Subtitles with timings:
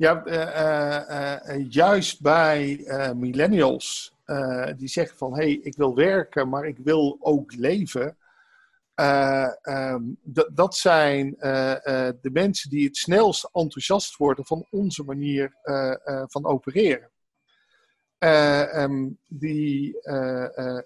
[0.00, 0.22] Ja,
[1.68, 2.84] juist bij
[3.16, 4.14] millennials
[4.76, 8.16] die zeggen van hé, hey, ik wil werken, maar ik wil ook leven.
[8.94, 10.02] Ehm,
[10.52, 11.30] dat zijn
[12.20, 15.54] de mensen die het snelst enthousiast worden van onze manier
[16.26, 17.10] van opereren.
[18.18, 19.98] Ehm, die,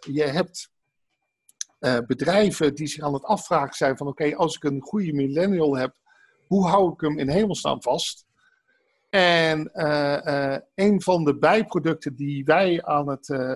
[0.00, 0.70] je hebt
[2.06, 5.94] bedrijven die zich aan het afvragen zijn van oké, als ik een goede millennial heb,
[6.46, 8.24] hoe hou ik hem in hemelsnaam vast?
[9.14, 13.54] En uh, een van de bijproducten die wij aan het uh,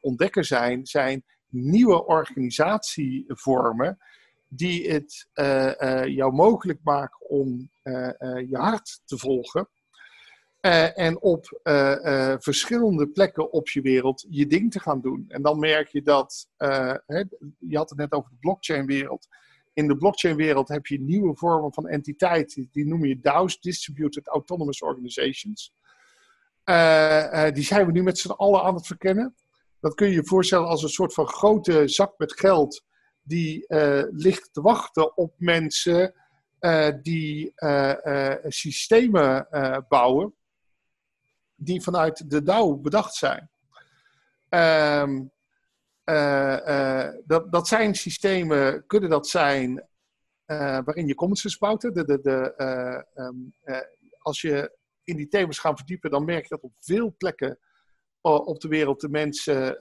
[0.00, 3.98] ontdekken zijn, zijn nieuwe organisatievormen
[4.48, 5.28] die het
[6.06, 7.70] jou mogelijk maken om
[8.48, 9.68] je hart te volgen.
[10.94, 11.60] en op
[12.38, 15.24] verschillende plekken op je wereld je ding te gaan doen.
[15.28, 16.48] En dan merk je dat,
[17.06, 17.24] hè,
[17.58, 19.28] je had het net over de blockchain-wereld
[19.72, 22.66] in de blockchain-wereld heb je nieuwe vormen van entiteit.
[22.70, 25.72] Die noem je DAO's, Distributed Autonomous Organizations.
[26.64, 29.34] Uh, uh, die zijn we nu met z'n allen aan het verkennen.
[29.80, 32.84] Dat kun je je voorstellen als een soort van grote zak met geld.
[33.22, 36.14] Die uh, ligt te wachten op mensen
[37.02, 37.52] die
[38.48, 39.48] systemen
[39.88, 40.34] bouwen.
[41.54, 43.50] Die vanuit de DAO bedacht zijn.
[44.50, 45.20] Uh,
[47.26, 49.88] dat, dat zijn systemen, kunnen dat zijn
[50.50, 51.80] uh, waarin je commons bouwt.
[51.80, 52.54] De, de, de,
[53.14, 53.54] um,
[54.18, 57.58] als je in die thema's gaat verdiepen, dan merk je dat op veel plekken
[58.20, 59.78] op de wereld de mensen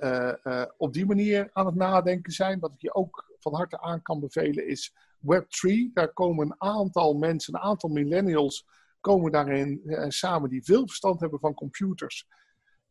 [0.77, 2.59] op die manier aan het nadenken zijn.
[2.59, 5.93] Wat ik je ook van harte aan kan bevelen is Web3.
[5.93, 8.67] Daar komen een aantal mensen, een aantal millennials,
[8.99, 12.27] komen daarin samen die veel verstand hebben van computers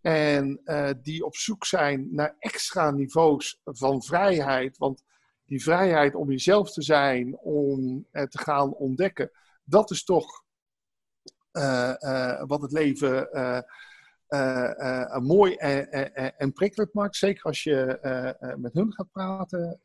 [0.01, 4.79] en uh, die op zoek zijn naar extra niveaus van vrijheid.
[4.79, 5.03] Want
[5.45, 9.31] die vrijheid om jezelf te zijn, om uh, te gaan ontdekken,
[9.65, 10.45] dat is toch
[11.53, 13.29] uh, wat het leven
[15.23, 17.17] mooi en, en, prikkelend maakt.
[17.17, 17.99] Zeker als je
[18.59, 19.81] met hun gaat praten,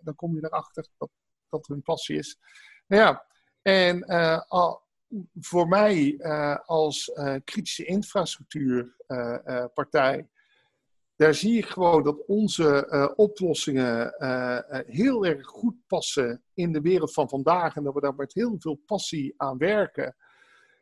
[0.00, 1.10] dan kom je erachter dat
[1.48, 2.38] dat hun passie is.
[2.86, 3.26] Nou ja,
[3.62, 4.04] en
[4.48, 4.85] al,
[5.40, 10.24] voor mij uh, als uh, kritische infrastructuurpartij, uh,
[11.16, 14.14] daar zie ik gewoon dat onze oplossingen
[14.86, 18.56] heel erg goed passen in de wereld van vandaag en dat we daar met heel
[18.58, 20.16] veel passie aan werken.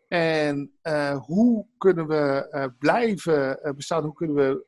[0.09, 0.79] En
[1.27, 4.05] hoe kunnen we blijven bestaan?
[4.05, 4.65] Hoe kunnen we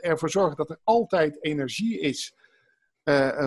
[0.00, 2.34] ervoor zorgen dat er altijd energie is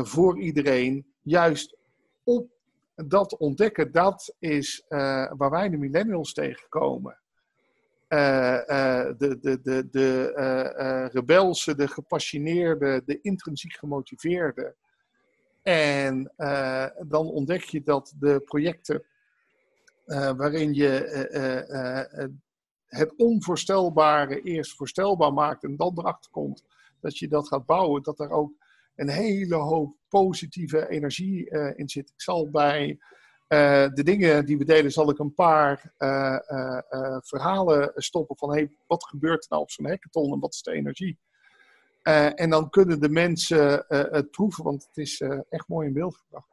[0.02, 1.78] voor iedereen, juist
[2.24, 2.57] op
[3.06, 7.20] dat ontdekken, dat is uh, waar wij de millennials tegenkomen.
[8.10, 8.20] Uh,
[8.68, 14.76] uh, de de, de, de rebelse, de gepassioneerde, de intrinsiek gemotiveerde.
[15.64, 16.34] En
[17.08, 19.04] dan ontdek je dat de projecten
[20.36, 20.90] waarin je
[22.88, 26.64] het onvoorstelbare eerst voorstelbaar maakt en dan erachter komt
[27.00, 28.52] dat je dat gaat bouwen, dat er ook
[28.96, 32.10] een hele hoop positieve energie uh, in zit.
[32.10, 32.90] Ik zal bij
[33.48, 36.38] uh, de dingen die we delen, zal ik een paar uh,
[37.22, 40.72] verhalen stoppen van hey, wat gebeurt er nou op zo'n hackathon en wat is de
[40.72, 41.20] energie?
[42.36, 46.46] en dan kunnen de mensen het proeven, want het is echt mooi in beeld gebracht.